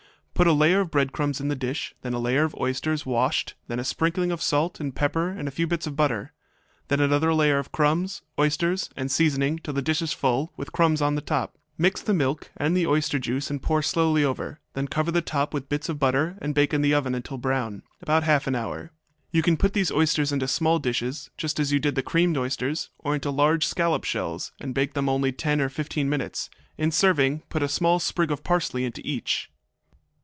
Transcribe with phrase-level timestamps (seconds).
[0.33, 3.77] Put a layer of crumbs in the dish, then a layer of oysters, washed, then
[3.77, 6.33] a sprinkling of salt and pepper and a few bits of butter.
[6.87, 10.99] Then another layer of crumbs, oysters, and seasoning, till the dish is full, with crumbs
[10.99, 11.59] on the top.
[11.77, 14.59] Mix the milk and oyster juice and pour slowly over.
[14.73, 17.83] Then cover the top with bits of butter, and bake in the oven till brown
[18.01, 18.89] about half an hour.
[19.29, 22.89] You can put these oysters into small dishes, just as you did the creamed oysters,
[22.97, 26.49] or into large scallop shells, and bake them only ten or fifteen minutes.
[26.79, 29.47] In serving, put a small sprig of parsley into each.